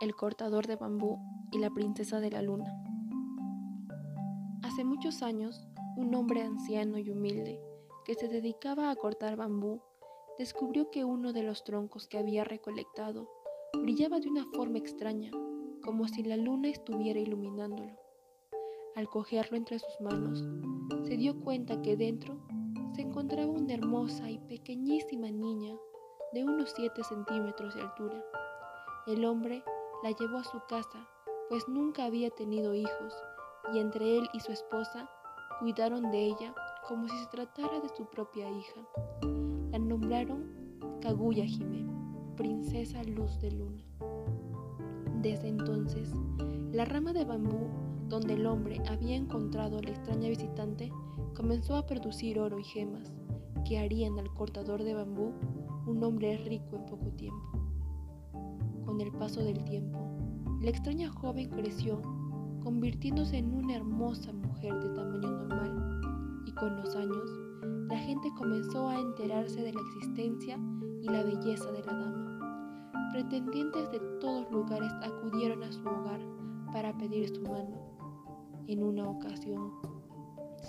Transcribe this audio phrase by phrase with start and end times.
[0.00, 1.18] El cortador de bambú
[1.52, 2.72] y la princesa de la luna.
[4.62, 7.60] Hace muchos años, un hombre anciano y humilde
[8.06, 9.82] que se dedicaba a cortar bambú
[10.38, 13.28] descubrió que uno de los troncos que había recolectado
[13.78, 15.32] brillaba de una forma extraña,
[15.84, 17.92] como si la luna estuviera iluminándolo.
[18.96, 20.42] Al cogerlo entre sus manos,
[21.06, 22.40] se dio cuenta que dentro
[22.94, 25.76] se encontraba una hermosa y pequeñísima niña
[26.32, 28.24] de unos 7 centímetros de altura.
[29.06, 29.62] El hombre
[30.02, 31.06] la llevó a su casa,
[31.48, 33.14] pues nunca había tenido hijos,
[33.72, 35.10] y entre él y su esposa
[35.58, 36.54] cuidaron de ella
[36.88, 38.80] como si se tratara de su propia hija.
[39.70, 40.70] La nombraron
[41.02, 41.86] Kaguya Hime,
[42.36, 43.84] princesa luz de luna.
[45.20, 46.14] Desde entonces,
[46.72, 47.68] la rama de bambú
[48.08, 50.90] donde el hombre había encontrado a la extraña visitante
[51.36, 53.12] comenzó a producir oro y gemas
[53.68, 55.32] que harían al cortador de bambú
[55.86, 57.69] un hombre rico en poco tiempo.
[59.00, 59.98] El paso del tiempo,
[60.60, 62.02] la extraña joven creció,
[62.62, 67.30] convirtiéndose en una hermosa mujer de tamaño normal, y con los años,
[67.88, 70.58] la gente comenzó a enterarse de la existencia
[71.00, 73.10] y la belleza de la dama.
[73.14, 76.20] Pretendientes de todos lugares acudieron a su hogar
[76.70, 77.80] para pedir su mano.
[78.66, 79.72] En una ocasión,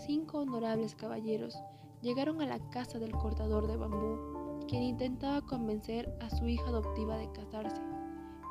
[0.05, 1.61] cinco honorables caballeros
[2.01, 7.17] llegaron a la casa del cortador de bambú, quien intentaba convencer a su hija adoptiva
[7.17, 7.90] de casarse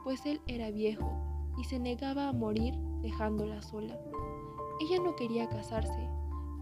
[0.04, 1.10] pues él era viejo
[1.58, 3.98] y se negaba a morir dejándola sola.
[4.80, 6.08] Ella no quería casarse,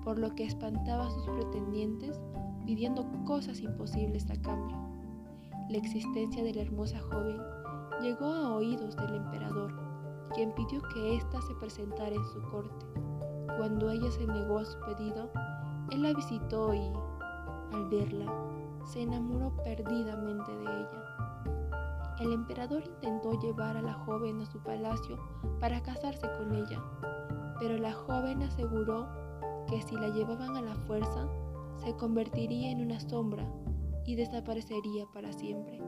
[0.04, 2.20] por lo que espantaba a sus pretendientes
[2.64, 4.76] pidiendo cosas imposibles a cambio.
[5.70, 7.40] La existencia de la hermosa joven
[8.02, 9.72] llegó a oídos del emperador,
[10.34, 12.86] quien pidió que ésta se presentara en su corte.
[13.56, 15.30] Cuando ella se negó a su pedido,
[15.90, 16.92] él la visitó y,
[17.72, 18.32] al verla,
[18.84, 21.07] se enamoró perdidamente de ella.
[22.20, 25.18] El emperador intentó llevar a la joven a su palacio
[25.60, 26.82] para casarse con ella,
[27.60, 29.06] pero la joven aseguró
[29.68, 31.28] que si la llevaban a la fuerza,
[31.76, 33.48] se convertiría en una sombra
[34.04, 35.80] y desaparecería para siempre.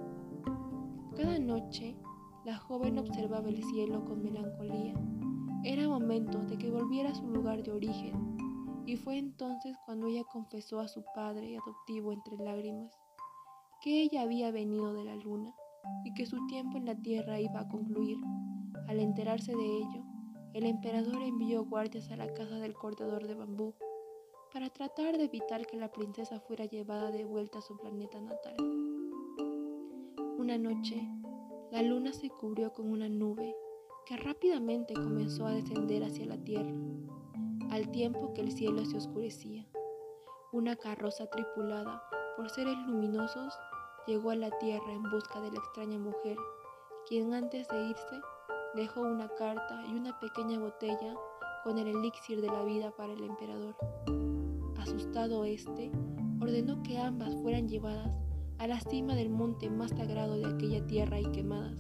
[1.17, 1.97] Cada noche,
[2.45, 4.95] la joven observaba el cielo con melancolía.
[5.65, 8.37] Era momento de que volviera a su lugar de origen,
[8.87, 12.97] y fue entonces cuando ella confesó a su padre adoptivo entre lágrimas
[13.83, 15.55] que ella había venido de la luna
[16.05, 18.19] y que su tiempo en la tierra iba a concluir.
[18.89, 20.05] Al enterarse de ello,
[20.55, 23.75] el emperador envió guardias a la casa del cortador de bambú
[24.53, 28.57] para tratar de evitar que la princesa fuera llevada de vuelta a su planeta natal.
[30.39, 31.09] Una noche,
[31.71, 33.55] la luna se cubrió con una nube
[34.07, 36.75] que rápidamente comenzó a descender hacia la tierra,
[37.71, 39.69] al tiempo que el cielo se oscurecía.
[40.53, 42.03] Una carroza tripulada
[42.37, 43.55] por seres luminosos
[44.11, 46.37] llegó a la tierra en busca de la extraña mujer,
[47.09, 48.21] quien antes de irse
[48.75, 51.15] dejó una carta y una pequeña botella
[51.63, 53.77] con el elixir de la vida para el emperador.
[54.81, 55.93] Asustado este,
[56.41, 58.11] ordenó que ambas fueran llevadas
[58.59, 61.79] a la cima del monte más sagrado de aquella tierra y quemadas.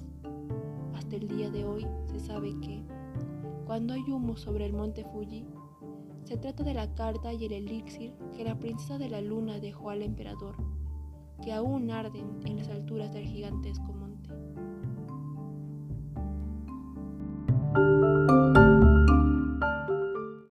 [0.94, 2.84] Hasta el día de hoy se sabe que,
[3.66, 5.48] cuando hay humo sobre el monte Fuji,
[6.22, 9.91] se trata de la carta y el elixir que la princesa de la luna dejó
[9.91, 10.54] al emperador
[11.41, 14.00] que aún arden en las alturas del gigantesco